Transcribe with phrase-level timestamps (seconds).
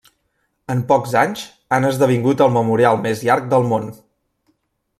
[0.73, 1.43] En pocs anys,
[1.77, 3.87] han esdevingut el memorial més llarg del món.